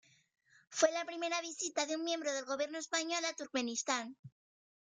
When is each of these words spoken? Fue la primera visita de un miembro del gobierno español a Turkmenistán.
Fue 0.69 0.91
la 0.93 1.05
primera 1.05 1.39
visita 1.41 1.85
de 1.85 1.95
un 1.95 2.03
miembro 2.03 2.33
del 2.33 2.45
gobierno 2.45 2.79
español 2.79 3.23
a 3.23 3.33
Turkmenistán. 3.35 4.15